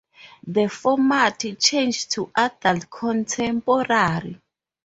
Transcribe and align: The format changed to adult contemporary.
The 0.47 0.67
format 0.67 1.43
changed 1.59 2.09
to 2.13 2.31
adult 2.35 2.89
contemporary. 2.89 4.39